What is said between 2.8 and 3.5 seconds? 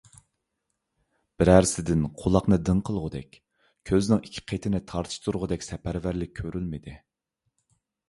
قىلغۇدەك،